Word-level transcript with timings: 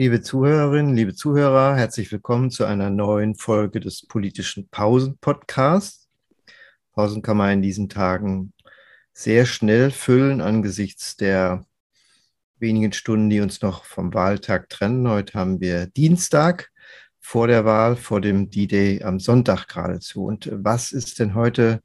Liebe 0.00 0.22
Zuhörerinnen, 0.22 0.96
liebe 0.96 1.12
Zuhörer, 1.12 1.76
herzlich 1.76 2.10
willkommen 2.10 2.50
zu 2.50 2.64
einer 2.64 2.88
neuen 2.88 3.34
Folge 3.34 3.80
des 3.80 4.06
politischen 4.06 4.66
Pausen-Podcasts. 4.70 6.08
Pausen 6.94 7.20
kann 7.20 7.36
man 7.36 7.52
in 7.52 7.60
diesen 7.60 7.90
Tagen 7.90 8.54
sehr 9.12 9.44
schnell 9.44 9.90
füllen 9.90 10.40
angesichts 10.40 11.18
der 11.18 11.66
wenigen 12.58 12.94
Stunden, 12.94 13.28
die 13.28 13.40
uns 13.40 13.60
noch 13.60 13.84
vom 13.84 14.14
Wahltag 14.14 14.70
trennen. 14.70 15.06
Heute 15.06 15.38
haben 15.38 15.60
wir 15.60 15.84
Dienstag 15.88 16.70
vor 17.20 17.46
der 17.46 17.66
Wahl, 17.66 17.94
vor 17.94 18.22
dem 18.22 18.48
D-Day 18.48 19.02
am 19.02 19.20
Sonntag 19.20 19.68
geradezu. 19.68 20.24
Und 20.24 20.48
was 20.50 20.92
ist 20.92 21.18
denn 21.18 21.34
heute 21.34 21.82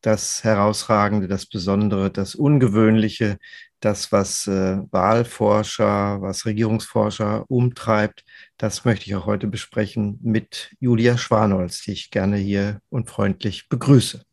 das 0.00 0.42
Herausragende, 0.42 1.28
das 1.28 1.46
Besondere, 1.46 2.10
das 2.10 2.34
Ungewöhnliche, 2.34 3.38
das, 3.84 4.12
was 4.12 4.46
äh, 4.46 4.78
Wahlforscher, 4.90 6.20
was 6.20 6.46
Regierungsforscher 6.46 7.44
umtreibt, 7.48 8.24
das 8.56 8.84
möchte 8.84 9.06
ich 9.06 9.14
auch 9.14 9.26
heute 9.26 9.46
besprechen 9.46 10.18
mit 10.22 10.74
Julia 10.80 11.18
Schwanholz, 11.18 11.82
die 11.82 11.92
ich 11.92 12.10
gerne 12.10 12.36
hier 12.36 12.80
und 12.88 13.08
freundlich 13.08 13.68
begrüße. 13.68 14.24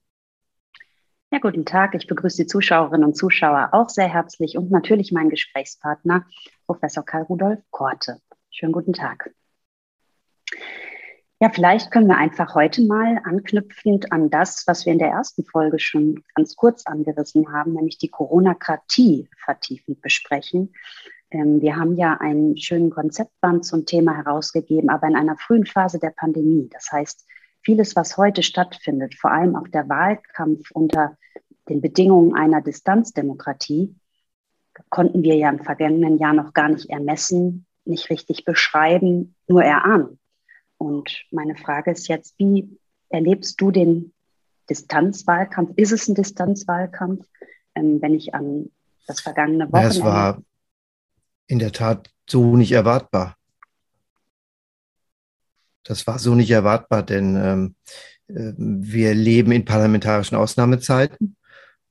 Ja, 1.34 1.40
guten 1.40 1.66
Tag. 1.66 1.96
Ich 1.96 2.08
begrüße 2.08 2.44
die 2.44 2.48
Zuschauerinnen 2.48 3.08
und 3.08 3.16
Zuschauer 3.16 3.70
auch 3.72 3.90
sehr 3.90 4.10
herzlich 4.10 4.58
und 4.58 4.70
natürlich 4.70 5.12
meinen 5.12 5.30
Gesprächspartner, 5.30 6.26
Professor 6.66 7.06
Karl 7.06 7.24
Rudolf 7.24 7.60
Korte. 7.72 8.20
Schönen 8.50 8.74
guten 8.74 8.94
Tag. 8.94 9.32
Ja, 11.42 11.50
vielleicht 11.50 11.90
können 11.90 12.08
wir 12.08 12.18
einfach 12.18 12.54
heute 12.54 12.84
mal 12.84 13.20
anknüpfend 13.24 14.12
an 14.12 14.30
das, 14.30 14.64
was 14.68 14.86
wir 14.86 14.94
in 14.94 15.00
der 15.00 15.10
ersten 15.10 15.44
Folge 15.44 15.80
schon 15.80 16.24
ganz 16.36 16.56
kurz 16.56 16.86
angerissen 16.86 17.52
haben, 17.52 17.74
nämlich 17.74 17.98
die 17.98 18.10
Corona-Kratie 18.10 19.28
vertiefend 19.44 20.04
besprechen. 20.04 20.72
Ähm, 21.32 21.60
wir 21.60 21.78
haben 21.78 21.98
ja 21.98 22.16
einen 22.20 22.58
schönen 22.58 22.92
Konzeptband 22.92 23.66
zum 23.66 23.88
Thema 23.88 24.16
herausgegeben, 24.16 24.92
aber 24.92 25.08
in 25.08 25.16
einer 25.16 25.36
frühen 25.36 25.66
Phase 25.66 25.98
der 25.98 26.12
Pandemie. 26.12 26.70
Das 26.72 26.92
heißt, 26.92 27.26
vieles, 27.64 27.96
was 27.96 28.18
heute 28.18 28.44
stattfindet, 28.44 29.16
vor 29.16 29.32
allem 29.32 29.56
auch 29.56 29.68
der 29.68 29.90
Wahlkampf 29.90 30.70
unter 30.70 31.18
den 31.70 31.82
Bedingungen 31.82 32.36
einer 32.36 32.62
Distanzdemokratie, 32.62 33.96
konnten 34.92 35.24
wir 35.24 35.38
ja 35.38 35.50
im 35.50 35.64
vergangenen 35.64 36.20
Jahr 36.20 36.34
noch 36.34 36.54
gar 36.54 36.70
nicht 36.70 36.92
ermessen, 36.92 37.66
nicht 37.84 38.12
richtig 38.12 38.46
beschreiben, 38.46 39.34
nur 39.48 39.64
erahnen. 39.64 40.20
Und 40.82 41.26
meine 41.30 41.56
Frage 41.56 41.92
ist 41.92 42.08
jetzt, 42.08 42.34
wie 42.40 42.80
erlebst 43.10 43.62
du 43.62 43.70
den 43.70 44.14
Distanzwahlkampf? 44.68 45.74
Ist 45.76 45.92
es 45.92 46.08
ein 46.08 46.16
Distanzwahlkampf, 46.16 47.28
ähm, 47.76 48.02
wenn 48.02 48.16
ich 48.16 48.34
an 48.34 48.72
das 49.06 49.22
vergangene 49.22 49.72
Wochenende... 49.72 49.96
Es 49.96 50.04
war 50.04 50.42
in 51.46 51.60
der 51.60 51.72
Tat 51.72 52.10
so 52.28 52.58
nicht 52.58 52.72
erwartbar. 52.72 53.38
Das 55.84 56.08
war 56.08 56.18
so 56.18 56.34
nicht 56.34 56.50
erwartbar, 56.50 57.04
denn 57.04 57.36
ähm, 57.36 57.76
äh, 58.28 58.54
wir 58.58 59.14
leben 59.14 59.52
in 59.52 59.66
parlamentarischen 59.66 60.36
Ausnahmezeiten. 60.36 61.36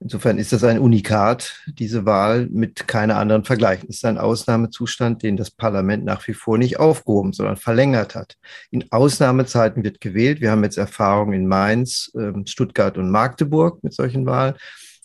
Insofern 0.03 0.39
ist 0.39 0.53
das 0.55 0.65
ein 0.65 0.79
Unikat, 0.79 1.63
diese 1.67 2.07
Wahl 2.07 2.49
mit 2.51 2.89
keiner 2.89 3.19
anderen 3.19 3.45
vergleichen. 3.45 3.87
Es 3.91 3.97
ist 3.97 4.07
ein 4.07 4.17
Ausnahmezustand, 4.17 5.23
den 5.23 5.37
das 5.37 5.51
Parlament 5.51 6.07
nach 6.07 6.27
wie 6.27 6.33
vor 6.33 6.57
nicht 6.57 6.81
aufgehoben, 6.81 7.35
sondern 7.35 7.59
verlängert 7.59 8.15
hat. 8.15 8.37
In 8.71 8.91
Ausnahmezeiten 8.91 9.85
wird 9.85 10.01
gewählt. 10.01 10.41
Wir 10.41 10.53
haben 10.53 10.65
jetzt 10.65 10.79
Erfahrungen 10.79 11.35
in 11.35 11.47
Mainz, 11.47 12.11
ähm, 12.17 12.47
Stuttgart 12.47 12.97
und 12.97 13.11
Magdeburg 13.11 13.85
mit 13.85 13.93
solchen 13.93 14.25
Wahlen. 14.25 14.55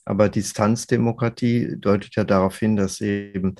Aber 0.06 0.30
Distanzdemokratie 0.30 1.76
deutet 1.78 2.16
ja 2.16 2.24
darauf 2.24 2.58
hin, 2.58 2.78
dass 2.78 3.02
eben 3.02 3.56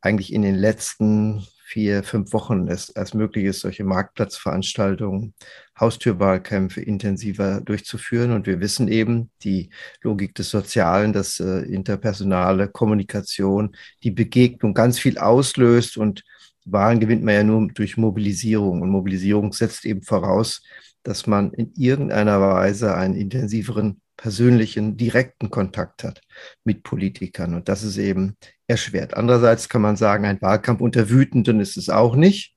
eigentlich 0.00 0.32
in 0.32 0.42
den 0.42 0.54
letzten 0.54 1.44
vier, 1.66 2.04
fünf 2.04 2.32
Wochen 2.32 2.68
es 2.68 2.90
erst 2.90 3.16
möglich 3.16 3.44
ist, 3.44 3.60
solche 3.60 3.82
Marktplatzveranstaltungen, 3.82 5.34
Haustürwahlkämpfe 5.78 6.80
intensiver 6.80 7.60
durchzuführen. 7.60 8.30
Und 8.30 8.46
wir 8.46 8.60
wissen 8.60 8.86
eben, 8.86 9.30
die 9.42 9.70
Logik 10.00 10.36
des 10.36 10.50
Sozialen, 10.50 11.12
dass 11.12 11.40
äh, 11.40 11.62
interpersonale 11.62 12.68
Kommunikation, 12.68 13.74
die 14.04 14.12
Begegnung 14.12 14.74
ganz 14.74 15.00
viel 15.00 15.18
auslöst 15.18 15.96
und 15.96 16.22
Wahlen 16.64 17.00
gewinnt 17.00 17.24
man 17.24 17.34
ja 17.34 17.42
nur 17.42 17.66
durch 17.68 17.96
Mobilisierung. 17.96 18.82
Und 18.82 18.90
Mobilisierung 18.90 19.52
setzt 19.52 19.84
eben 19.86 20.02
voraus, 20.02 20.62
dass 21.02 21.26
man 21.26 21.52
in 21.52 21.72
irgendeiner 21.74 22.40
Weise 22.40 22.94
einen 22.94 23.14
intensiveren 23.14 24.00
persönlichen, 24.16 24.96
direkten 24.96 25.50
Kontakt 25.50 26.04
hat 26.04 26.20
mit 26.64 26.82
Politikern. 26.82 27.54
Und 27.54 27.68
das 27.68 27.82
ist 27.82 27.98
eben 27.98 28.36
erschwert. 28.66 29.14
Andererseits 29.14 29.68
kann 29.68 29.82
man 29.82 29.96
sagen, 29.96 30.24
ein 30.24 30.40
Wahlkampf 30.40 30.80
unter 30.80 31.10
Wütenden 31.10 31.60
ist 31.60 31.76
es 31.76 31.88
auch 31.90 32.16
nicht. 32.16 32.56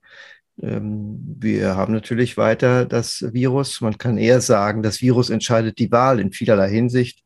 Ähm, 0.61 1.19
wir 1.39 1.75
haben 1.75 1.93
natürlich 1.93 2.37
weiter 2.37 2.85
das 2.85 3.25
Virus. 3.33 3.81
Man 3.81 3.97
kann 3.97 4.17
eher 4.17 4.41
sagen, 4.41 4.83
das 4.83 5.01
Virus 5.01 5.29
entscheidet 5.29 5.79
die 5.79 5.91
Wahl 5.91 6.19
in 6.19 6.31
vielerlei 6.31 6.69
Hinsicht. 6.69 7.23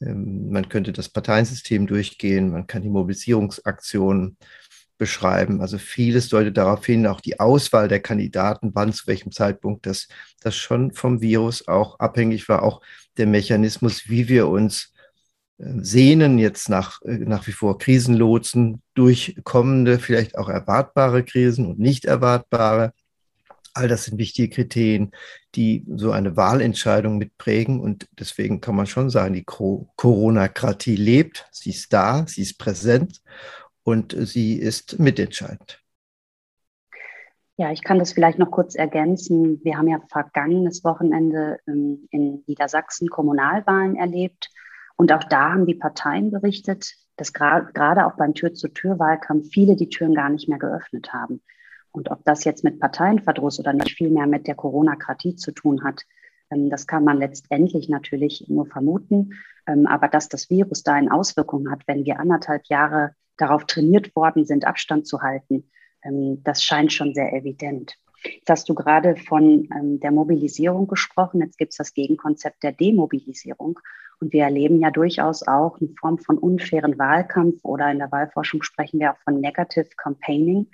Ähm, 0.00 0.50
man 0.50 0.68
könnte 0.68 0.92
das 0.92 1.08
Parteiensystem 1.08 1.86
durchgehen, 1.86 2.50
man 2.50 2.66
kann 2.66 2.82
die 2.82 2.90
Mobilisierungsaktionen 2.90 4.36
beschreiben. 4.98 5.60
Also 5.60 5.78
vieles 5.78 6.28
deutet 6.28 6.56
darauf 6.56 6.84
hin, 6.84 7.06
auch 7.06 7.20
die 7.20 7.40
Auswahl 7.40 7.88
der 7.88 8.00
Kandidaten, 8.00 8.72
wann 8.74 8.92
zu 8.92 9.06
welchem 9.06 9.32
Zeitpunkt 9.32 9.86
das, 9.86 10.08
das 10.40 10.56
schon 10.56 10.92
vom 10.92 11.20
Virus 11.20 11.66
auch 11.68 11.98
abhängig 12.00 12.48
war, 12.48 12.62
auch 12.62 12.82
der 13.16 13.26
Mechanismus, 13.26 14.08
wie 14.08 14.28
wir 14.28 14.48
uns 14.48 14.92
äh, 15.58 15.72
sehnen 15.80 16.38
jetzt 16.38 16.68
nach, 16.68 17.00
äh, 17.02 17.18
nach 17.18 17.46
wie 17.46 17.52
vor 17.52 17.78
Krisenlotsen 17.78 18.82
durch 18.94 19.36
kommende, 19.44 19.98
vielleicht 19.98 20.36
auch 20.36 20.48
erwartbare 20.48 21.24
Krisen 21.24 21.66
und 21.66 21.78
nicht 21.78 22.04
erwartbare. 22.04 22.92
All 23.74 23.86
das 23.86 24.04
sind 24.04 24.18
wichtige 24.18 24.52
Kriterien, 24.52 25.12
die 25.54 25.84
so 25.94 26.10
eine 26.10 26.36
Wahlentscheidung 26.36 27.16
mitprägen. 27.16 27.78
Und 27.78 28.08
deswegen 28.18 28.60
kann 28.60 28.74
man 28.74 28.86
schon 28.86 29.08
sagen, 29.08 29.34
die 29.34 29.44
Corona-Kratie 29.44 30.96
lebt, 30.96 31.46
sie 31.52 31.70
ist 31.70 31.92
da, 31.92 32.26
sie 32.26 32.42
ist 32.42 32.58
präsent 32.58 33.20
und 33.88 34.14
sie 34.18 34.58
ist 34.58 34.98
mitentscheidend. 34.98 35.82
Ja, 37.56 37.72
ich 37.72 37.82
kann 37.82 37.98
das 37.98 38.12
vielleicht 38.12 38.38
noch 38.38 38.50
kurz 38.50 38.74
ergänzen. 38.74 39.64
Wir 39.64 39.78
haben 39.78 39.88
ja 39.88 39.98
vergangenes 40.10 40.84
Wochenende 40.84 41.58
ähm, 41.66 42.06
in 42.10 42.44
Niedersachsen 42.46 43.08
Kommunalwahlen 43.08 43.96
erlebt. 43.96 44.50
Und 44.96 45.10
auch 45.10 45.24
da 45.24 45.52
haben 45.52 45.64
die 45.64 45.74
Parteien 45.74 46.30
berichtet, 46.30 46.96
dass 47.16 47.32
gerade 47.32 48.04
auch 48.04 48.16
beim 48.16 48.34
Tür-zu-Tür-Wahlkampf 48.34 49.48
viele 49.50 49.74
die 49.74 49.88
Türen 49.88 50.14
gar 50.14 50.28
nicht 50.28 50.50
mehr 50.50 50.58
geöffnet 50.58 51.14
haben. 51.14 51.40
Und 51.90 52.10
ob 52.10 52.22
das 52.26 52.44
jetzt 52.44 52.64
mit 52.64 52.78
Parteienverdruss 52.80 53.58
oder 53.58 53.72
nicht 53.72 53.96
viel 53.96 54.10
mehr 54.10 54.26
mit 54.26 54.46
der 54.46 54.54
Corona-Kratie 54.54 55.36
zu 55.36 55.52
tun 55.52 55.82
hat, 55.82 56.02
ähm, 56.50 56.68
das 56.68 56.86
kann 56.86 57.04
man 57.04 57.16
letztendlich 57.16 57.88
natürlich 57.88 58.44
nur 58.48 58.66
vermuten. 58.66 59.30
Ähm, 59.66 59.86
aber 59.86 60.08
dass 60.08 60.28
das 60.28 60.50
Virus 60.50 60.82
da 60.82 60.92
eine 60.92 61.10
Auswirkung 61.10 61.70
hat, 61.70 61.80
wenn 61.86 62.04
wir 62.04 62.20
anderthalb 62.20 62.66
Jahre 62.66 63.14
darauf 63.38 63.64
trainiert 63.64 64.14
worden 64.14 64.44
sind, 64.44 64.66
Abstand 64.66 65.06
zu 65.06 65.22
halten, 65.22 65.70
ähm, 66.04 66.42
das 66.44 66.62
scheint 66.62 66.92
schon 66.92 67.14
sehr 67.14 67.32
evident. 67.32 67.94
Jetzt 68.24 68.50
hast 68.50 68.68
du 68.68 68.74
gerade 68.74 69.16
von 69.16 69.68
der 70.02 70.10
Mobilisierung 70.10 70.88
gesprochen. 70.88 71.40
Jetzt 71.40 71.56
gibt 71.56 71.72
es 71.72 71.76
das 71.76 71.94
Gegenkonzept 71.94 72.64
der 72.64 72.72
Demobilisierung. 72.72 73.78
Und 74.20 74.32
wir 74.32 74.42
erleben 74.42 74.80
ja 74.80 74.90
durchaus 74.90 75.46
auch 75.46 75.80
eine 75.80 75.90
Form 76.00 76.18
von 76.18 76.36
unfairen 76.36 76.98
Wahlkampf 76.98 77.64
oder 77.64 77.90
in 77.92 77.98
der 77.98 78.10
Wahlforschung 78.10 78.64
sprechen 78.64 78.98
wir 78.98 79.12
auch 79.12 79.18
von 79.22 79.40
Negative 79.40 79.88
Campaigning. 79.96 80.66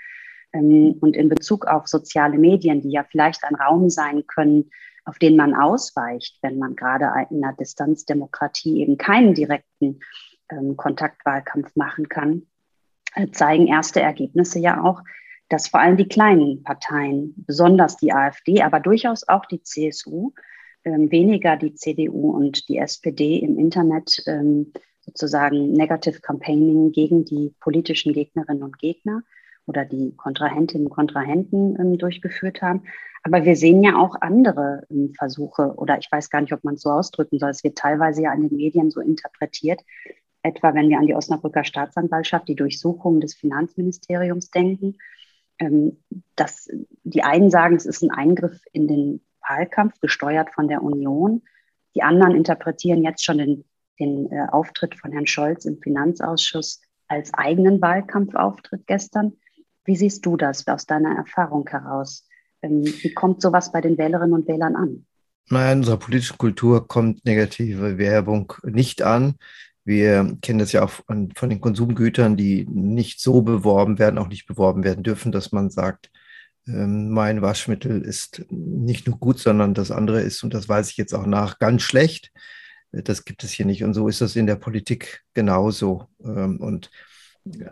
Und 0.52 1.16
in 1.16 1.28
Bezug 1.28 1.66
auf 1.66 1.86
soziale 1.86 2.38
Medien, 2.38 2.80
die 2.80 2.92
ja 2.92 3.04
vielleicht 3.04 3.44
ein 3.44 3.56
Raum 3.56 3.90
sein 3.90 4.26
können, 4.26 4.70
auf 5.04 5.18
den 5.18 5.36
man 5.36 5.54
ausweicht, 5.54 6.38
wenn 6.42 6.58
man 6.58 6.76
gerade 6.76 7.10
in 7.28 7.44
einer 7.44 7.54
Distanzdemokratie 7.54 8.80
eben 8.80 8.96
keinen 8.96 9.34
direkten 9.34 10.00
ähm, 10.50 10.76
Kontaktwahlkampf 10.76 11.74
machen 11.76 12.08
kann, 12.08 12.46
zeigen 13.32 13.66
erste 13.66 14.00
Ergebnisse 14.00 14.58
ja 14.58 14.82
auch, 14.82 15.02
dass 15.48 15.68
vor 15.68 15.80
allem 15.80 15.96
die 15.96 16.08
kleinen 16.08 16.62
Parteien, 16.62 17.34
besonders 17.36 17.96
die 17.96 18.12
AfD, 18.12 18.62
aber 18.62 18.80
durchaus 18.80 19.28
auch 19.28 19.44
die 19.46 19.62
CSU, 19.62 20.32
ähm, 20.84 21.10
weniger 21.10 21.56
die 21.56 21.74
CDU 21.74 22.30
und 22.30 22.68
die 22.68 22.78
SPD 22.78 23.38
im 23.38 23.58
Internet 23.58 24.22
ähm, 24.26 24.72
sozusagen 25.00 25.72
Negative 25.72 26.20
Campaigning 26.20 26.92
gegen 26.92 27.24
die 27.24 27.54
politischen 27.60 28.12
Gegnerinnen 28.12 28.62
und 28.62 28.78
Gegner 28.78 29.22
oder 29.66 29.84
die 29.84 30.14
Kontrahentinnen 30.16 30.86
und 30.86 30.92
Kontrahenten 30.92 31.78
ähm, 31.78 31.98
durchgeführt 31.98 32.62
haben. 32.62 32.82
Aber 33.22 33.44
wir 33.44 33.56
sehen 33.56 33.82
ja 33.82 33.96
auch 33.96 34.16
andere 34.20 34.86
Versuche, 35.16 35.72
oder 35.76 35.98
ich 35.98 36.12
weiß 36.12 36.28
gar 36.28 36.42
nicht, 36.42 36.52
ob 36.52 36.62
man 36.62 36.74
es 36.74 36.82
so 36.82 36.90
ausdrücken 36.90 37.38
soll. 37.38 37.50
Es 37.50 37.64
wird 37.64 37.78
teilweise 37.78 38.22
ja 38.22 38.34
in 38.34 38.48
den 38.48 38.56
Medien 38.58 38.90
so 38.90 39.00
interpretiert, 39.00 39.80
etwa 40.44 40.74
wenn 40.74 40.88
wir 40.88 40.98
an 40.98 41.06
die 41.06 41.14
Osnabrücker 41.14 41.64
Staatsanwaltschaft, 41.64 42.46
die 42.46 42.54
Durchsuchung 42.54 43.20
des 43.20 43.34
Finanzministeriums 43.34 44.50
denken, 44.50 44.98
ähm, 45.58 45.98
dass 46.36 46.68
die 47.02 47.22
einen 47.22 47.50
sagen, 47.50 47.74
es 47.76 47.86
ist 47.86 48.02
ein 48.02 48.10
Eingriff 48.10 48.60
in 48.72 48.86
den 48.86 49.24
Wahlkampf, 49.48 49.98
gesteuert 50.00 50.50
von 50.54 50.68
der 50.68 50.82
Union. 50.82 51.42
Die 51.94 52.02
anderen 52.02 52.34
interpretieren 52.34 53.02
jetzt 53.02 53.24
schon 53.24 53.38
den, 53.38 53.64
den 53.98 54.30
äh, 54.30 54.46
Auftritt 54.50 54.94
von 54.94 55.12
Herrn 55.12 55.26
Scholz 55.26 55.64
im 55.64 55.78
Finanzausschuss 55.80 56.80
als 57.08 57.32
eigenen 57.32 57.80
Wahlkampfauftritt 57.80 58.86
gestern. 58.86 59.32
Wie 59.84 59.96
siehst 59.96 60.26
du 60.26 60.36
das 60.36 60.66
aus 60.66 60.86
deiner 60.86 61.16
Erfahrung 61.16 61.66
heraus? 61.68 62.28
Ähm, 62.62 62.84
wie 62.84 63.14
kommt 63.14 63.40
sowas 63.40 63.72
bei 63.72 63.80
den 63.80 63.96
Wählerinnen 63.96 64.34
und 64.34 64.46
Wählern 64.46 64.76
an? 64.76 65.06
Naja, 65.48 65.72
in 65.72 65.78
unserer 65.78 65.98
politischen 65.98 66.38
Kultur 66.38 66.86
kommt 66.86 67.24
negative 67.24 67.98
Werbung 67.98 68.52
nicht 68.62 69.02
an. 69.02 69.36
Wir 69.84 70.36
kennen 70.40 70.58
das 70.58 70.72
ja 70.72 70.82
auch 70.82 70.90
von, 70.90 71.30
den 71.42 71.60
Konsumgütern, 71.60 72.36
die 72.36 72.66
nicht 72.66 73.20
so 73.20 73.42
beworben 73.42 73.98
werden, 73.98 74.18
auch 74.18 74.28
nicht 74.28 74.46
beworben 74.46 74.82
werden 74.82 75.04
dürfen, 75.04 75.30
dass 75.30 75.52
man 75.52 75.70
sagt, 75.70 76.10
ähm, 76.66 77.10
mein 77.10 77.42
Waschmittel 77.42 78.02
ist 78.02 78.44
nicht 78.50 79.06
nur 79.06 79.18
gut, 79.18 79.38
sondern 79.38 79.74
das 79.74 79.90
andere 79.90 80.22
ist, 80.22 80.42
und 80.42 80.54
das 80.54 80.68
weiß 80.68 80.90
ich 80.90 80.96
jetzt 80.96 81.14
auch 81.14 81.26
nach, 81.26 81.58
ganz 81.58 81.82
schlecht. 81.82 82.32
Das 82.92 83.24
gibt 83.24 83.44
es 83.44 83.50
hier 83.50 83.66
nicht. 83.66 83.84
Und 83.84 83.92
so 83.94 84.08
ist 84.08 84.20
das 84.20 84.36
in 84.36 84.46
der 84.46 84.56
Politik 84.56 85.24
genauso. 85.34 86.08
Ähm, 86.24 86.60
und 86.60 86.90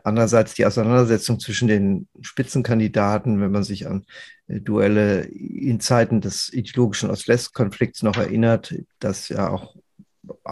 andererseits 0.05 0.55
die 0.55 0.67
Auseinandersetzung 0.67 1.41
zwischen 1.41 1.69
den 1.69 2.09
Spitzenkandidaten, 2.21 3.41
wenn 3.41 3.53
man 3.53 3.65
sich 3.65 3.87
an 3.87 4.05
äh, 4.49 4.61
Duelle 4.61 5.23
in 5.23 5.81
Zeiten 5.81 6.21
des 6.21 6.53
ideologischen 6.53 7.11
Ost-West-Konflikts 7.11 8.03
noch 8.03 8.17
erinnert, 8.17 8.75
das 8.99 9.29
ja 9.29 9.49
auch 9.49 9.77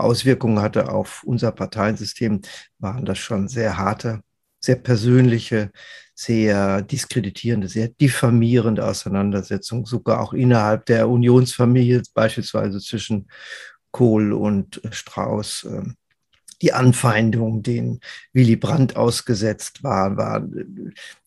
Auswirkungen 0.02 0.60
hatte 0.60 0.90
auf 0.92 1.22
unser 1.24 1.52
Parteiensystem, 1.52 2.40
waren 2.78 3.04
das 3.04 3.18
schon 3.18 3.48
sehr 3.48 3.78
harte, 3.78 4.20
sehr 4.60 4.76
persönliche, 4.76 5.70
sehr 6.14 6.82
diskreditierende, 6.82 7.68
sehr 7.68 7.88
diffamierende 7.88 8.86
Auseinandersetzungen, 8.86 9.86
sogar 9.86 10.20
auch 10.20 10.32
innerhalb 10.34 10.86
der 10.86 11.08
Unionsfamilie, 11.08 12.02
beispielsweise 12.14 12.78
zwischen 12.80 13.28
Kohl 13.90 14.32
und 14.32 14.80
Strauß. 14.90 15.64
Ähm, 15.70 15.96
die 16.62 16.72
Anfeindung, 16.72 17.62
denen 17.62 18.00
Willy 18.32 18.56
Brandt 18.56 18.96
ausgesetzt 18.96 19.82
war, 19.82 20.16
war, 20.16 20.46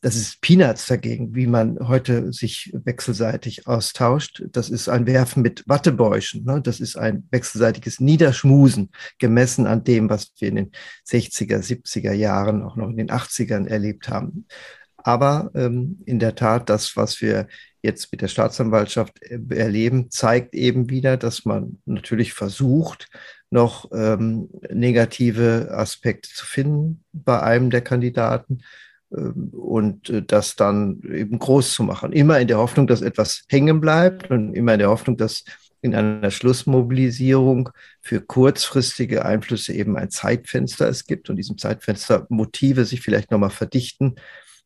das 0.01 0.15
ist 0.15 0.41
Peanuts 0.41 0.85
dagegen, 0.85 1.35
wie 1.35 1.47
man 1.47 1.79
heute 1.87 2.31
sich 2.31 2.71
wechselseitig 2.73 3.67
austauscht. 3.67 4.43
Das 4.51 4.69
ist 4.69 4.89
ein 4.89 5.07
Werfen 5.07 5.41
mit 5.41 5.63
Wattebäuschen. 5.67 6.45
Ne? 6.45 6.61
Das 6.61 6.79
ist 6.79 6.95
ein 6.95 7.27
wechselseitiges 7.31 7.99
Niederschmusen, 7.99 8.91
gemessen 9.17 9.65
an 9.65 9.83
dem, 9.83 10.09
was 10.09 10.31
wir 10.39 10.49
in 10.49 10.55
den 10.55 10.71
60er, 11.07 11.59
70er 11.59 12.13
Jahren, 12.13 12.63
auch 12.63 12.75
noch 12.75 12.89
in 12.89 12.97
den 12.97 13.09
80ern 13.09 13.67
erlebt 13.67 14.09
haben. 14.09 14.45
Aber 15.03 15.51
ähm, 15.53 15.99
in 16.05 16.19
der 16.19 16.35
Tat, 16.35 16.69
das, 16.69 16.95
was 16.95 17.21
wir 17.21 17.47
jetzt 17.81 18.11
mit 18.11 18.21
der 18.21 18.29
Staatsanwaltschaft 18.29 19.21
äh, 19.21 19.39
erleben, 19.55 20.09
zeigt 20.09 20.55
eben 20.55 20.89
wieder, 20.89 21.17
dass 21.17 21.45
man 21.45 21.79
natürlich 21.85 22.33
versucht, 22.33 23.09
noch 23.49 23.91
ähm, 23.93 24.49
negative 24.71 25.69
Aspekte 25.71 26.29
zu 26.29 26.45
finden 26.45 27.03
bei 27.11 27.41
einem 27.41 27.69
der 27.69 27.81
Kandidaten 27.81 28.63
ähm, 29.15 29.49
und 29.51 30.09
äh, 30.09 30.23
das 30.23 30.55
dann 30.55 31.01
eben 31.03 31.37
groß 31.37 31.73
zu 31.73 31.83
machen. 31.83 32.13
Immer 32.13 32.39
in 32.39 32.47
der 32.47 32.57
Hoffnung, 32.57 32.87
dass 32.87 33.01
etwas 33.01 33.43
hängen 33.49 33.79
bleibt 33.81 34.31
und 34.31 34.55
immer 34.55 34.73
in 34.73 34.79
der 34.79 34.89
Hoffnung, 34.89 35.17
dass 35.17 35.43
in 35.81 35.93
einer 35.93 36.31
Schlussmobilisierung 36.31 37.69
für 38.01 38.21
kurzfristige 38.21 39.25
Einflüsse 39.25 39.73
eben 39.73 39.97
ein 39.97 40.09
Zeitfenster 40.09 40.87
es 40.87 41.05
gibt 41.05 41.29
und 41.29 41.35
diesem 41.35 41.57
Zeitfenster 41.57 42.25
Motive 42.29 42.85
sich 42.85 43.01
vielleicht 43.01 43.31
nochmal 43.31 43.49
verdichten 43.49 44.15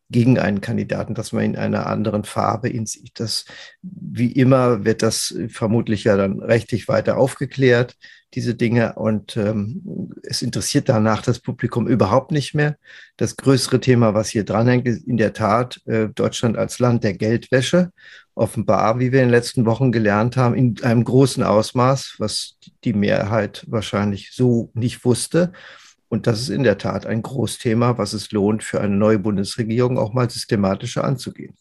gegen 0.09 0.39
einen 0.39 0.61
Kandidaten, 0.61 1.15
dass 1.15 1.33
man 1.33 1.43
in 1.43 1.57
einer 1.57 1.87
anderen 1.87 2.23
Farbe 2.23 2.69
ihn 2.69 2.85
sieht. 2.85 3.19
Das, 3.19 3.45
wie 3.81 4.31
immer 4.31 4.85
wird 4.85 5.03
das 5.03 5.35
vermutlich 5.49 6.05
ja 6.05 6.15
dann 6.15 6.39
rechtlich 6.39 6.87
weiter 6.87 7.17
aufgeklärt, 7.17 7.97
diese 8.33 8.55
Dinge. 8.55 8.93
Und 8.95 9.35
ähm, 9.35 10.11
es 10.23 10.41
interessiert 10.41 10.87
danach 10.87 11.21
das 11.21 11.39
Publikum 11.39 11.87
überhaupt 11.87 12.31
nicht 12.31 12.53
mehr. 12.53 12.77
Das 13.17 13.35
größere 13.35 13.79
Thema, 13.79 14.13
was 14.13 14.29
hier 14.29 14.45
dranhängt, 14.45 14.87
ist 14.87 15.05
in 15.05 15.17
der 15.17 15.33
Tat 15.33 15.81
äh, 15.85 16.07
Deutschland 16.09 16.57
als 16.57 16.79
Land 16.79 17.03
der 17.03 17.13
Geldwäsche. 17.13 17.91
Offenbar, 18.33 18.99
wie 18.99 19.11
wir 19.11 19.21
in 19.21 19.27
den 19.27 19.31
letzten 19.31 19.65
Wochen 19.65 19.91
gelernt 19.91 20.37
haben, 20.37 20.55
in 20.55 20.81
einem 20.83 21.03
großen 21.03 21.43
Ausmaß, 21.43 22.15
was 22.19 22.57
die 22.83 22.93
Mehrheit 22.93 23.65
wahrscheinlich 23.67 24.31
so 24.31 24.71
nicht 24.73 25.03
wusste. 25.03 25.51
Und 26.09 26.27
das 26.27 26.39
ist 26.39 26.49
in 26.49 26.63
der 26.63 26.77
Tat 26.77 27.05
ein 27.05 27.21
Großthema, 27.21 27.97
was 27.97 28.13
es 28.13 28.31
lohnt, 28.31 28.63
für 28.63 28.79
eine 28.79 28.95
neue 28.95 29.19
Bundesregierung 29.19 29.97
auch 29.97 30.13
mal 30.13 30.29
systematischer 30.29 31.03
anzugehen. 31.03 31.55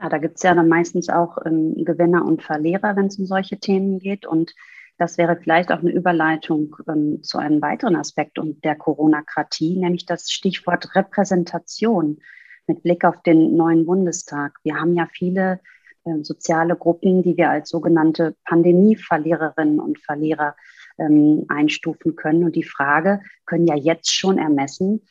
Ja, 0.00 0.08
da 0.08 0.18
gibt 0.18 0.36
es 0.36 0.42
ja 0.42 0.54
dann 0.54 0.68
meistens 0.68 1.08
auch 1.08 1.38
ähm, 1.44 1.74
Gewinner 1.84 2.24
und 2.24 2.42
Verlierer, 2.42 2.96
wenn 2.96 3.06
es 3.06 3.18
um 3.18 3.26
solche 3.26 3.58
Themen 3.58 3.98
geht. 3.98 4.26
Und 4.26 4.54
das 4.98 5.18
wäre 5.18 5.36
vielleicht 5.36 5.72
auch 5.72 5.80
eine 5.80 5.92
Überleitung 5.92 6.76
ähm, 6.88 7.22
zu 7.22 7.38
einem 7.38 7.60
weiteren 7.62 7.96
Aspekt 7.96 8.38
und 8.38 8.64
der 8.64 8.76
Corona-Kratie, 8.76 9.78
nämlich 9.78 10.06
das 10.06 10.30
Stichwort 10.30 10.94
Repräsentation 10.94 12.18
mit 12.66 12.82
Blick 12.82 13.04
auf 13.04 13.22
den 13.22 13.56
neuen 13.56 13.86
Bundestag. 13.86 14.58
Wir 14.62 14.76
haben 14.76 14.94
ja 14.94 15.06
viele 15.10 15.60
äh, 16.04 16.22
soziale 16.22 16.76
Gruppen, 16.76 17.22
die 17.22 17.36
wir 17.36 17.50
als 17.50 17.68
sogenannte 17.70 18.36
Pandemie-Verliererinnen 18.44 19.80
und 19.80 19.98
Verlierer 20.00 20.54
ähm, 21.00 21.46
einstufen 21.48 22.14
können. 22.14 22.44
Und 22.44 22.54
die 22.54 22.62
Frage 22.62 23.20
können 23.46 23.66
ja 23.66 23.76
jetzt 23.76 24.14
schon 24.14 24.38
ermessen, 24.38 25.02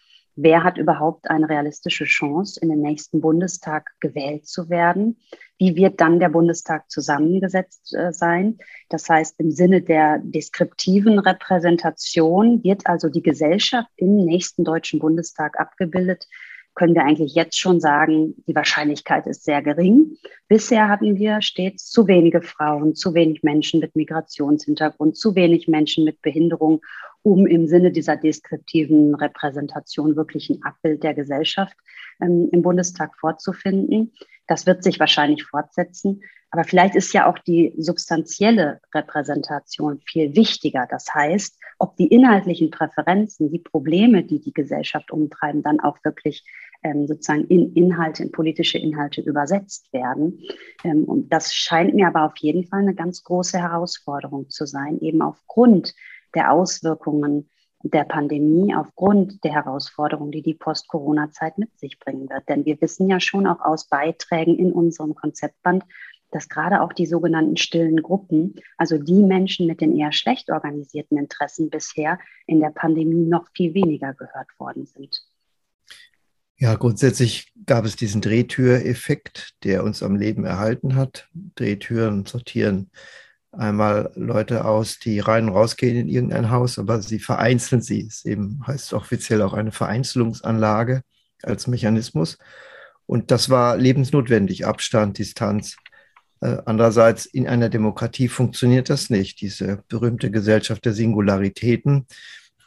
wer 0.42 0.64
hat 0.64 0.78
überhaupt 0.78 1.30
eine 1.30 1.50
realistische 1.50 2.06
Chance, 2.06 2.60
in 2.62 2.70
den 2.70 2.82
nächsten 2.82 3.20
Bundestag 3.20 3.92
gewählt 4.00 4.48
zu 4.48 4.70
werden? 4.70 5.18
Wie 5.58 5.76
wird 5.76 6.00
dann 6.00 6.20
der 6.20 6.30
Bundestag 6.30 6.90
zusammengesetzt 6.90 7.94
äh, 7.94 8.14
sein? 8.14 8.58
Das 8.88 9.10
heißt, 9.10 9.40
im 9.40 9.52
Sinne 9.52 9.82
der 9.82 10.20
deskriptiven 10.20 11.20
Repräsentation 11.20 12.64
wird 12.64 12.88
also 12.88 13.10
die 13.10 13.24
Gesellschaft 13.24 13.90
im 13.98 14.16
nächsten 14.16 14.64
Deutschen 14.64 15.00
Bundestag 15.00 15.60
abgebildet, 15.60 16.28
können 16.75 16.95
wir 16.95 17.04
eigentlich 17.04 17.36
jetzt 17.36 17.60
schon 17.60 17.80
sagen, 17.80 18.36
die 18.48 18.56
Wahrscheinlichkeit 18.56 19.27
ist 19.27 19.44
sehr 19.44 19.62
gering. 19.62 20.18
Bisher 20.48 20.88
hatten 20.88 21.18
wir 21.18 21.42
stets 21.42 21.89
zu 21.89 22.07
wenige 22.07 22.42
Frauen, 22.42 22.95
zu 22.95 23.13
wenig 23.13 23.44
Menschen 23.44 23.80
mit 23.80 23.95
Migrationshintergrund, 23.95 25.18
zu 25.18 25.36
wenig 25.36 25.68
Menschen 25.68 26.06
mit 26.06 26.21
Behinderung, 26.21 26.81
um 27.24 27.45
im 27.48 27.68
Sinne 27.68 27.92
dieser 27.92 28.18
deskriptiven 28.18 29.16
Repräsentation 29.16 30.16
wirklich 30.16 30.50
ein 30.50 30.63
Abbild 30.63 31.04
der 31.04 31.13
Gesellschaft 31.13 31.75
ähm, 32.21 32.50
im 32.51 32.62
Bundestag 32.62 33.16
vorzufinden. 33.19 34.13
Das 34.48 34.66
wird 34.66 34.83
sich 34.83 35.00
wahrscheinlich 35.00 35.44
fortsetzen. 35.44 36.21
Aber 36.51 36.63
vielleicht 36.63 36.95
ist 36.95 37.13
ja 37.13 37.30
auch 37.30 37.38
die 37.38 37.74
substanzielle 37.77 38.80
Repräsentation 38.94 40.01
viel 40.06 40.36
wichtiger. 40.36 40.88
Das 40.89 41.13
heißt, 41.13 41.60
ob 41.77 41.95
die 41.98 42.07
inhaltlichen 42.07 42.71
Präferenzen, 42.71 43.51
die 43.51 43.60
Probleme, 43.60 44.24
die 44.24 44.39
die 44.39 44.54
Gesellschaft 44.54 45.12
umtreiben, 45.12 45.62
dann 45.62 45.80
auch 45.80 45.98
wirklich 46.04 46.44
ähm, 46.81 47.07
sozusagen 47.07 47.45
in 47.45 47.74
Inhalte, 47.74 48.24
in 48.24 48.31
politische 48.31 48.80
Inhalte 48.80 49.21
übersetzt 49.21 49.92
werden. 49.94 50.42
Ähm, 50.83 51.04
und 51.04 51.31
das 51.31 51.54
scheint 51.54 51.94
mir 51.94 52.07
aber 52.07 52.26
auf 52.26 52.38
jeden 52.38 52.66
Fall 52.66 52.80
eine 52.80 52.95
ganz 52.95 53.23
große 53.23 53.59
Herausforderung 53.59 54.49
zu 54.49 54.66
sein, 54.66 54.99
eben 55.02 55.21
aufgrund 55.21 55.94
der 56.36 56.52
Auswirkungen 56.52 57.50
der 57.83 58.04
Pandemie, 58.04 58.76
aufgrund 58.76 59.44
der 59.44 59.54
Herausforderungen, 59.54 60.31
die 60.31 60.42
die 60.42 60.54
Post-Corona-Zeit 60.54 61.57
mit 61.57 61.78
sich 61.80 61.98
bringen 61.98 62.30
wird. 62.30 62.48
Denn 62.50 62.66
wir 62.66 62.80
wissen 62.81 63.09
ja 63.09 63.19
schon 63.19 63.48
auch 63.48 63.62
aus 63.62 63.88
Beiträgen 63.88 64.57
in 64.57 64.74
unserem 64.74 65.16
Konzeptband, 65.16 65.86
dass 66.31 66.50
gerade 66.50 66.81
auch 66.81 66.94
die 66.94 67.06
sogenannten 67.06 67.57
stillen 67.57 68.02
Gruppen, 68.04 68.56
also 68.78 68.98
die 68.98 69.24
Menschen 69.24 69.66
mit 69.66 69.81
den 69.81 69.98
eher 69.98 70.12
schlecht 70.12 70.52
organisierten 70.52 71.18
Interessen 71.18 71.69
bisher 71.69 72.19
in 72.45 72.59
der 72.59 72.69
Pandemie 72.69 73.26
noch 73.26 73.48
viel 73.56 73.74
weniger 73.74 74.14
gehört 74.14 74.48
worden 74.59 74.86
sind. 74.86 75.21
Ja, 76.57 76.76
grundsätzlich 76.76 77.54
gab 77.66 77.86
es 77.86 77.95
diesen 77.95 78.19
Drehtüreffekt, 78.19 79.56
der 79.64 79.83
uns 79.83 80.04
am 80.04 80.18
Leben 80.18 80.44
erhalten 80.44 80.95
hat. 80.95 81.30
Drehtüren 81.56 82.26
sortieren 82.26 82.92
einmal 83.52 84.12
Leute 84.16 84.66
aus, 84.66 85.00
die 85.00 85.20
rein 85.20 85.50
und 85.50 85.56
rausgehen 85.56 85.98
in 85.98 86.08
irgendein 86.08 86.52
Haus, 86.52 86.78
aber 86.78 87.02
sie 87.02 87.20
vereinzeln 87.20 87.82
sie. 87.82 88.06
Es 88.06 88.26
eben 88.26 88.62
heißt 88.66 88.94
offiziell 88.94 89.42
auch 89.42 89.54
eine 89.54 89.72
Vereinzelungsanlage 89.72 91.02
als 91.42 91.68
Mechanismus. 91.68 92.38
Und 93.06 93.32
das 93.32 93.50
war 93.50 93.78
lebensnotwendig, 93.78 94.66
Abstand, 94.68 95.18
Distanz. 95.18 95.78
Äh, 96.42 96.58
andererseits 96.66 97.26
in 97.26 97.48
einer 97.48 97.70
Demokratie 97.70 98.28
funktioniert 98.28 98.90
das 98.90 99.10
nicht. 99.10 99.42
Diese 99.42 99.84
berühmte 99.88 100.30
Gesellschaft 100.30 100.86
der 100.86 100.94
Singularitäten 100.94 102.06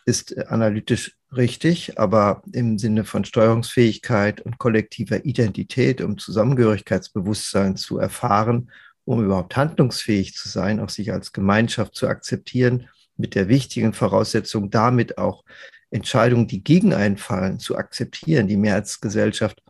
ist 0.04 0.36
analytisch 0.48 1.16
richtig, 1.34 1.98
aber 1.98 2.42
im 2.52 2.78
Sinne 2.78 3.04
von 3.04 3.24
Steuerungsfähigkeit 3.24 4.40
und 4.40 4.58
kollektiver 4.58 5.24
Identität, 5.24 6.00
um 6.00 6.18
Zusammengehörigkeitsbewusstsein 6.18 7.76
zu 7.76 7.98
erfahren, 7.98 8.70
um 9.04 9.24
überhaupt 9.24 9.56
handlungsfähig 9.56 10.34
zu 10.34 10.48
sein, 10.48 10.80
auch 10.80 10.88
sich 10.88 11.12
als 11.12 11.32
Gemeinschaft 11.32 11.94
zu 11.94 12.08
akzeptieren, 12.08 12.88
mit 13.16 13.34
der 13.34 13.48
wichtigen 13.48 13.92
Voraussetzung, 13.92 14.70
damit 14.70 15.18
auch 15.18 15.44
Entscheidungen, 15.90 16.46
die 16.46 16.64
gegen 16.64 16.94
einfallen, 16.94 17.58
zu 17.58 17.76
akzeptieren, 17.76 18.48
die 18.48 18.56
Mehrheitsgesellschaft 18.56 19.62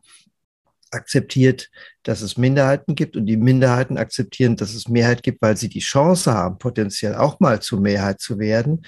akzeptiert, 0.91 1.71
dass 2.03 2.21
es 2.21 2.37
Minderheiten 2.37 2.95
gibt 2.95 3.17
und 3.17 3.27
die 3.27 3.37
Minderheiten 3.37 3.97
akzeptieren, 3.97 4.57
dass 4.57 4.75
es 4.75 4.89
Mehrheit 4.89 5.23
gibt, 5.23 5.43
weil 5.43 5.57
sie 5.57 5.69
die 5.69 5.81
Chance 5.81 6.33
haben, 6.33 6.59
potenziell 6.59 7.15
auch 7.15 7.41
mal 7.41 7.61
zur 7.61 7.81
Mehrheit 7.81 8.21
zu 8.21 8.39
werden. 8.39 8.83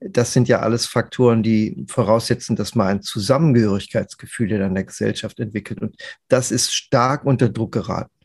Das 0.00 0.34
sind 0.34 0.46
ja 0.46 0.60
alles 0.60 0.84
Faktoren, 0.84 1.42
die 1.42 1.86
voraussetzen, 1.88 2.54
dass 2.54 2.74
man 2.74 2.88
ein 2.88 3.02
Zusammengehörigkeitsgefühl 3.02 4.52
in 4.52 4.62
einer 4.62 4.84
Gesellschaft 4.84 5.40
entwickelt. 5.40 5.80
Und 5.80 5.96
das 6.28 6.50
ist 6.50 6.74
stark 6.74 7.24
unter 7.24 7.48
Druck 7.48 7.72
geraten 7.72 8.15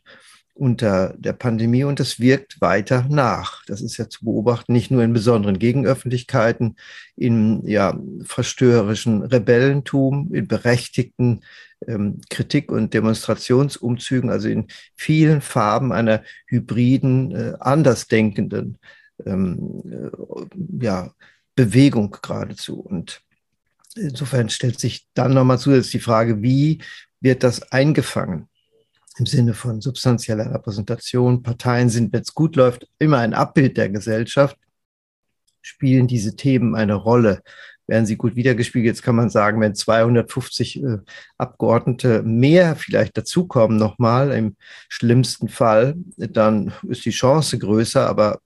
unter 0.62 1.14
der 1.18 1.32
Pandemie 1.32 1.82
und 1.82 1.98
das 1.98 2.20
wirkt 2.20 2.60
weiter 2.60 3.04
nach. 3.10 3.64
Das 3.66 3.80
ist 3.80 3.96
ja 3.96 4.08
zu 4.08 4.24
beobachten, 4.24 4.72
nicht 4.72 4.92
nur 4.92 5.02
in 5.02 5.12
besonderen 5.12 5.58
Gegenöffentlichkeiten, 5.58 6.76
in 7.16 7.66
ja, 7.66 7.98
verstörerischen 8.22 9.24
Rebellentum, 9.24 10.32
in 10.32 10.46
berechtigten 10.46 11.40
ähm, 11.88 12.20
Kritik- 12.30 12.70
und 12.70 12.94
Demonstrationsumzügen, 12.94 14.30
also 14.30 14.48
in 14.48 14.68
vielen 14.94 15.40
Farben 15.40 15.90
einer 15.90 16.22
hybriden, 16.46 17.34
äh, 17.34 17.54
andersdenkenden 17.58 18.78
ähm, 19.26 19.82
äh, 19.90 20.84
ja, 20.84 21.10
Bewegung 21.56 22.12
geradezu. 22.22 22.78
Und 22.78 23.20
insofern 23.96 24.48
stellt 24.48 24.78
sich 24.78 25.08
dann 25.14 25.34
nochmal 25.34 25.58
zusätzlich 25.58 25.90
die 25.90 25.98
Frage, 25.98 26.40
wie 26.40 26.78
wird 27.20 27.42
das 27.42 27.72
eingefangen? 27.72 28.46
Im 29.18 29.26
Sinne 29.26 29.54
von 29.54 29.80
substanzieller 29.80 30.52
Repräsentation. 30.52 31.42
Parteien 31.42 31.88
sind, 31.88 32.12
wenn 32.12 32.22
es 32.22 32.34
gut 32.34 32.56
läuft, 32.56 32.88
immer 32.98 33.18
ein 33.18 33.34
Abbild 33.34 33.76
der 33.76 33.88
Gesellschaft. 33.88 34.56
Spielen 35.60 36.06
diese 36.06 36.34
Themen 36.34 36.74
eine 36.74 36.94
Rolle? 36.94 37.42
Werden 37.86 38.06
sie 38.06 38.16
gut 38.16 38.36
wiedergespiegelt? 38.36 38.96
Jetzt 38.96 39.02
kann 39.02 39.16
man 39.16 39.28
sagen, 39.28 39.60
wenn 39.60 39.74
250 39.74 40.82
äh, 40.82 40.98
Abgeordnete 41.36 42.22
mehr 42.22 42.76
vielleicht 42.76 43.16
dazukommen 43.16 43.76
nochmal, 43.76 44.32
im 44.32 44.56
schlimmsten 44.88 45.48
Fall, 45.48 45.96
dann 46.16 46.72
ist 46.88 47.04
die 47.04 47.10
Chance 47.10 47.58
größer, 47.58 48.08
aber 48.08 48.40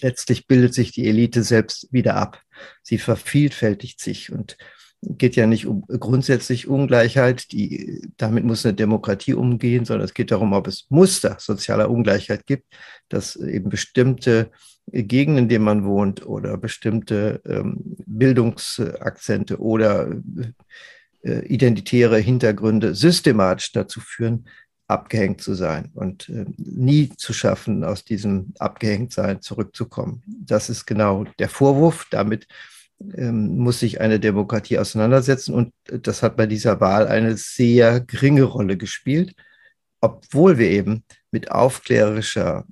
letztlich 0.00 0.46
bildet 0.46 0.74
sich 0.74 0.92
die 0.92 1.06
Elite 1.06 1.42
selbst 1.42 1.92
wieder 1.92 2.16
ab. 2.16 2.42
Sie 2.82 2.98
vervielfältigt 2.98 4.00
sich 4.00 4.32
und 4.32 4.56
geht 5.02 5.36
ja 5.36 5.46
nicht 5.46 5.66
um 5.66 5.82
grundsätzlich 5.82 6.68
Ungleichheit, 6.68 7.52
die, 7.52 8.02
damit 8.16 8.44
muss 8.44 8.66
eine 8.66 8.74
Demokratie 8.74 9.34
umgehen, 9.34 9.84
sondern 9.84 10.04
es 10.04 10.14
geht 10.14 10.30
darum, 10.30 10.52
ob 10.52 10.66
es 10.66 10.86
Muster 10.88 11.36
sozialer 11.38 11.90
Ungleichheit 11.90 12.46
gibt, 12.46 12.66
dass 13.08 13.36
eben 13.36 13.70
bestimmte 13.70 14.50
Gegenden, 14.90 15.44
in 15.44 15.48
denen 15.48 15.64
man 15.64 15.84
wohnt 15.84 16.26
oder 16.26 16.56
bestimmte 16.56 17.40
ähm, 17.46 17.96
Bildungsakzente 18.06 19.58
oder 19.60 20.10
äh, 21.22 21.46
identitäre 21.46 22.18
Hintergründe 22.18 22.94
systematisch 22.94 23.72
dazu 23.72 24.00
führen, 24.00 24.46
abgehängt 24.88 25.42
zu 25.42 25.54
sein 25.54 25.90
und 25.94 26.28
äh, 26.30 26.46
nie 26.56 27.10
zu 27.10 27.32
schaffen, 27.34 27.84
aus 27.84 28.04
diesem 28.04 28.54
Abgehängtsein 28.58 29.42
zurückzukommen. 29.42 30.22
Das 30.26 30.70
ist 30.70 30.86
genau 30.86 31.24
der 31.38 31.50
Vorwurf. 31.50 32.06
Damit 32.10 32.48
muss 33.00 33.80
sich 33.80 34.00
eine 34.00 34.20
Demokratie 34.20 34.78
auseinandersetzen. 34.78 35.54
Und 35.54 35.72
das 35.84 36.22
hat 36.22 36.36
bei 36.36 36.46
dieser 36.46 36.80
Wahl 36.80 37.06
eine 37.06 37.36
sehr 37.36 38.00
geringe 38.00 38.42
Rolle 38.42 38.76
gespielt, 38.76 39.34
obwohl 40.00 40.58
wir 40.58 40.70
eben 40.70 41.04
mit 41.30 41.50
aufklärerischer 41.50 42.64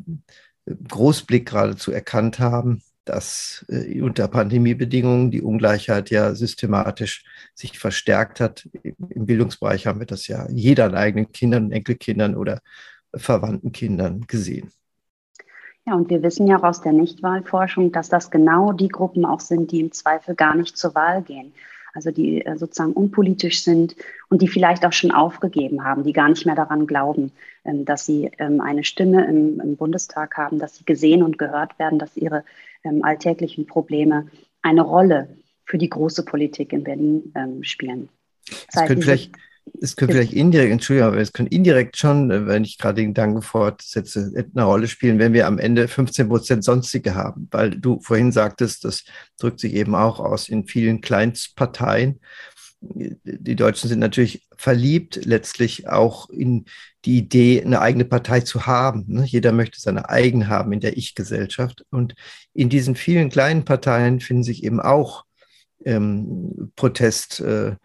äh, 0.66 0.74
Großblick 0.88 1.48
geradezu 1.48 1.92
erkannt 1.92 2.38
haben, 2.38 2.82
dass 3.04 3.64
äh, 3.68 4.00
unter 4.00 4.28
Pandemiebedingungen 4.28 5.30
die 5.30 5.42
Ungleichheit 5.42 6.10
ja 6.10 6.34
systematisch 6.34 7.24
sich 7.54 7.78
verstärkt 7.78 8.40
hat. 8.40 8.68
Im 8.82 9.26
Bildungsbereich 9.26 9.86
haben 9.86 10.00
wir 10.00 10.06
das 10.06 10.26
ja 10.26 10.48
jeder 10.50 10.86
an 10.86 10.94
eigenen 10.96 11.30
Kindern 11.32 11.72
Enkelkindern 11.72 12.34
oder 12.34 12.60
verwandten 13.14 13.72
Kindern 13.72 14.22
gesehen. 14.26 14.72
Ja, 15.86 15.94
und 15.94 16.10
wir 16.10 16.22
wissen 16.22 16.48
ja 16.48 16.58
auch 16.58 16.64
aus 16.64 16.80
der 16.80 16.92
Nichtwahlforschung, 16.92 17.92
dass 17.92 18.08
das 18.08 18.30
genau 18.30 18.72
die 18.72 18.88
Gruppen 18.88 19.24
auch 19.24 19.38
sind, 19.40 19.70
die 19.70 19.80
im 19.80 19.92
Zweifel 19.92 20.34
gar 20.34 20.56
nicht 20.56 20.76
zur 20.76 20.94
Wahl 20.96 21.22
gehen. 21.22 21.52
Also 21.94 22.10
die 22.10 22.44
äh, 22.44 22.56
sozusagen 22.58 22.92
unpolitisch 22.92 23.62
sind 23.62 23.96
und 24.28 24.42
die 24.42 24.48
vielleicht 24.48 24.84
auch 24.84 24.92
schon 24.92 25.12
aufgegeben 25.12 25.84
haben, 25.84 26.02
die 26.02 26.12
gar 26.12 26.28
nicht 26.28 26.44
mehr 26.44 26.56
daran 26.56 26.86
glauben, 26.86 27.32
ähm, 27.64 27.84
dass 27.84 28.04
sie 28.04 28.30
ähm, 28.38 28.60
eine 28.60 28.84
Stimme 28.84 29.26
im, 29.26 29.76
Bundestag 29.76 30.36
haben, 30.36 30.58
dass 30.58 30.76
sie 30.76 30.84
gesehen 30.84 31.22
und 31.22 31.38
gehört 31.38 31.78
werden, 31.78 31.98
dass 31.98 32.16
ihre 32.16 32.44
ähm, 32.84 33.02
alltäglichen 33.02 33.66
Probleme 33.66 34.26
eine 34.62 34.82
Rolle 34.82 35.36
für 35.64 35.78
die 35.78 35.88
große 35.88 36.24
Politik 36.24 36.72
in 36.72 36.84
Berlin 36.84 37.32
spielen. 37.62 38.08
Das, 38.48 38.66
das 38.72 38.82
heißt, 38.82 39.02
vielleicht 39.02 39.32
es 39.80 39.96
könnte 39.96 40.14
vielleicht 40.14 40.32
indirekt, 40.32 40.72
Entschuldigung, 40.72 41.08
aber 41.12 41.20
es 41.20 41.32
könnte 41.32 41.54
indirekt 41.54 41.96
schon, 41.96 42.30
äh, 42.30 42.46
wenn 42.46 42.64
ich 42.64 42.78
gerade 42.78 42.96
den 42.96 43.08
Gedanken 43.08 43.42
fortsetze, 43.42 44.32
eine 44.54 44.64
Rolle 44.64 44.88
spielen, 44.88 45.18
wenn 45.18 45.32
wir 45.32 45.46
am 45.46 45.58
Ende 45.58 45.88
15 45.88 46.28
Prozent 46.28 46.64
Sonstige 46.64 47.14
haben, 47.14 47.48
weil 47.50 47.70
du 47.70 48.00
vorhin 48.00 48.32
sagtest, 48.32 48.84
das 48.84 49.04
drückt 49.38 49.60
sich 49.60 49.74
eben 49.74 49.94
auch 49.94 50.20
aus 50.20 50.48
in 50.48 50.66
vielen 50.66 51.00
Kleinstparteien. 51.00 52.20
Die 52.80 53.56
Deutschen 53.56 53.88
sind 53.88 53.98
natürlich 53.98 54.46
verliebt 54.56 55.24
letztlich 55.24 55.88
auch 55.88 56.30
in 56.30 56.66
die 57.04 57.18
Idee, 57.18 57.62
eine 57.64 57.80
eigene 57.80 58.04
Partei 58.04 58.40
zu 58.40 58.66
haben. 58.66 59.04
Ne? 59.08 59.24
Jeder 59.24 59.52
möchte 59.52 59.80
seine 59.80 60.08
eigene 60.08 60.48
haben 60.48 60.72
in 60.72 60.80
der 60.80 60.96
Ich-Gesellschaft. 60.96 61.84
Und 61.90 62.14
in 62.52 62.68
diesen 62.68 62.94
vielen 62.94 63.30
kleinen 63.30 63.64
Parteien 63.64 64.20
finden 64.20 64.44
sich 64.44 64.62
eben 64.62 64.80
auch 64.80 65.24
ähm, 65.84 66.72
Protest. 66.76 67.40
Äh, 67.40 67.76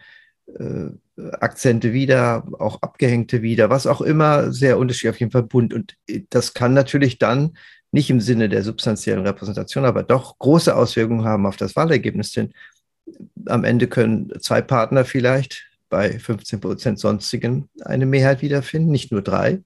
äh, 0.59 0.91
Akzente 1.39 1.93
wieder, 1.93 2.45
auch 2.59 2.81
Abgehängte 2.81 3.41
wieder, 3.41 3.69
was 3.69 3.87
auch 3.87 4.01
immer, 4.01 4.51
sehr 4.51 4.77
unterschiedlich, 4.77 5.09
auf 5.11 5.19
jeden 5.19 5.31
Fall 5.31 5.43
bunt. 5.43 5.73
Und 5.73 5.95
äh, 6.07 6.21
das 6.29 6.53
kann 6.53 6.73
natürlich 6.73 7.17
dann 7.17 7.57
nicht 7.91 8.09
im 8.09 8.21
Sinne 8.21 8.49
der 8.49 8.63
substanziellen 8.63 9.25
Repräsentation, 9.25 9.85
aber 9.85 10.03
doch 10.03 10.39
große 10.39 10.75
Auswirkungen 10.75 11.25
haben 11.25 11.45
auf 11.45 11.57
das 11.57 11.75
Wahlergebnis. 11.75 12.31
Denn 12.31 12.53
am 13.45 13.63
Ende 13.63 13.87
können 13.87 14.31
zwei 14.39 14.61
Partner 14.61 15.03
vielleicht 15.05 15.65
bei 15.89 16.17
15 16.17 16.61
Prozent 16.61 16.99
sonstigen 16.99 17.69
eine 17.81 18.05
Mehrheit 18.05 18.41
wiederfinden, 18.41 18.91
nicht 18.91 19.11
nur 19.11 19.21
drei. 19.21 19.61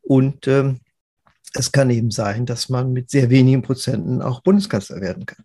Und 0.00 0.48
ähm, 0.48 0.80
es 1.52 1.72
kann 1.72 1.90
eben 1.90 2.10
sein, 2.10 2.46
dass 2.46 2.68
man 2.68 2.92
mit 2.92 3.10
sehr 3.10 3.28
wenigen 3.30 3.62
Prozenten 3.62 4.22
auch 4.22 4.40
Bundeskanzler 4.42 5.00
werden 5.00 5.26
kann. 5.26 5.44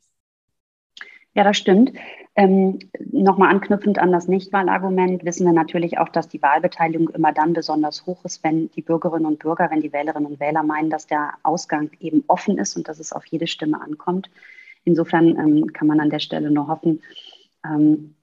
Ja, 1.34 1.44
das 1.44 1.58
stimmt. 1.58 1.92
Ähm, 2.36 2.80
Nochmal 3.12 3.50
anknüpfend 3.50 3.98
an 3.98 4.12
das 4.12 4.28
Nichtwahlargument 4.28 5.24
wissen 5.24 5.46
wir 5.46 5.54
natürlich 5.54 6.00
auch, 6.00 6.10
dass 6.10 6.28
die 6.28 6.42
Wahlbeteiligung 6.42 7.10
immer 7.10 7.32
dann 7.32 7.54
besonders 7.54 8.06
hoch 8.06 8.26
ist, 8.26 8.44
wenn 8.44 8.70
die 8.72 8.82
Bürgerinnen 8.82 9.26
und 9.26 9.40
Bürger, 9.40 9.72
wenn 9.72 9.80
die 9.80 9.94
Wählerinnen 9.94 10.30
und 10.30 10.40
Wähler 10.42 10.64
meinen, 10.64 10.90
dass 10.90 11.08
der 11.08 11.36
Ausgang 11.44 11.92
eben 12.02 12.26
offen 12.28 12.58
ist 12.58 12.76
und 12.76 12.90
dass 12.90 13.00
es 13.00 13.14
auf 13.14 13.26
jede 13.26 13.48
Stimme 13.48 13.80
ankommt. 13.80 14.30
Insofern 14.84 15.28
ähm, 15.40 15.74
kann 15.74 15.88
man 15.88 16.02
an 16.02 16.10
der 16.10 16.20
Stelle 16.20 16.52
nur 16.52 16.68
hoffen, 16.68 17.02
ähm, 17.64 18.16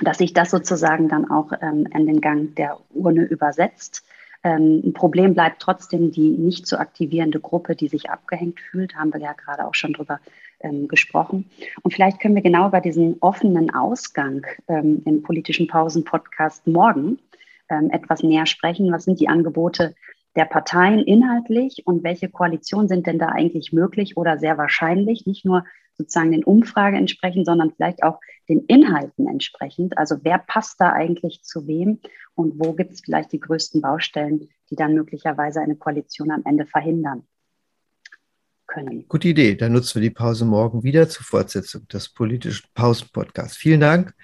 dass 0.00 0.18
sich 0.18 0.32
das 0.32 0.50
sozusagen 0.50 1.08
dann 1.08 1.30
auch 1.30 1.52
ähm, 1.60 1.86
in 1.94 2.06
den 2.06 2.20
Gang 2.20 2.56
der 2.56 2.78
Urne 2.90 3.22
übersetzt. 3.22 4.04
Ähm, 4.42 4.82
ein 4.84 4.92
Problem 4.94 5.34
bleibt 5.34 5.62
trotzdem 5.62 6.10
die 6.10 6.30
nicht 6.30 6.66
zu 6.66 6.78
aktivierende 6.80 7.38
Gruppe, 7.38 7.76
die 7.76 7.88
sich 7.88 8.10
abgehängt 8.10 8.58
fühlt, 8.58 8.96
haben 8.96 9.12
wir 9.12 9.20
ja 9.20 9.32
gerade 9.32 9.66
auch 9.66 9.74
schon 9.74 9.92
drüber 9.92 10.18
ähm, 10.60 10.88
gesprochen. 10.88 11.50
Und 11.82 11.92
vielleicht 11.92 12.20
können 12.20 12.34
wir 12.34 12.42
genau 12.42 12.68
über 12.68 12.80
diesen 12.80 13.16
offenen 13.20 13.72
Ausgang 13.74 14.46
ähm, 14.68 15.02
im 15.04 15.22
politischen 15.22 15.66
Pausen-Podcast 15.66 16.66
morgen 16.66 17.18
ähm, 17.68 17.90
etwas 17.90 18.22
näher 18.22 18.46
sprechen. 18.46 18.92
Was 18.92 19.04
sind 19.04 19.20
die 19.20 19.28
Angebote 19.28 19.94
der 20.36 20.44
Parteien 20.44 21.00
inhaltlich 21.00 21.82
und 21.86 22.04
welche 22.04 22.28
Koalitionen 22.28 22.88
sind 22.88 23.06
denn 23.06 23.18
da 23.18 23.28
eigentlich 23.28 23.72
möglich 23.72 24.16
oder 24.16 24.38
sehr 24.38 24.58
wahrscheinlich? 24.58 25.26
Nicht 25.26 25.44
nur 25.44 25.64
sozusagen 25.96 26.32
den 26.32 26.44
Umfragen 26.44 26.96
entsprechend, 26.96 27.46
sondern 27.46 27.72
vielleicht 27.72 28.02
auch 28.02 28.20
den 28.48 28.64
Inhalten 28.66 29.26
entsprechend. 29.28 29.98
Also 29.98 30.16
wer 30.22 30.38
passt 30.38 30.80
da 30.80 30.92
eigentlich 30.92 31.42
zu 31.42 31.66
wem 31.66 32.00
und 32.34 32.54
wo 32.58 32.72
gibt 32.72 32.92
es 32.92 33.02
vielleicht 33.02 33.32
die 33.32 33.40
größten 33.40 33.82
Baustellen, 33.82 34.48
die 34.70 34.76
dann 34.76 34.94
möglicherweise 34.94 35.60
eine 35.60 35.76
Koalition 35.76 36.30
am 36.30 36.42
Ende 36.44 36.64
verhindern? 36.64 37.24
Können. 38.70 39.04
Gute 39.08 39.28
Idee. 39.28 39.54
Dann 39.54 39.72
nutzen 39.72 39.96
wir 39.96 40.08
die 40.08 40.14
Pause 40.14 40.44
morgen 40.44 40.82
wieder 40.82 41.08
zur 41.08 41.24
Fortsetzung 41.24 41.86
des 41.88 42.08
politischen 42.08 42.66
Pausen-Podcasts. 42.74 43.56
Vielen 43.56 43.80
Dank, 43.80 44.14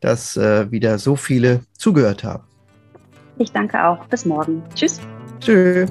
dass 0.00 0.36
äh, 0.36 0.70
wieder 0.70 0.98
so 0.98 1.16
viele 1.16 1.60
zugehört 1.78 2.24
haben. 2.24 2.44
Ich 3.38 3.52
danke 3.52 3.82
auch. 3.82 4.04
Bis 4.06 4.24
morgen. 4.24 4.62
Tschüss. 4.74 5.00
Tschüss. 5.40 5.90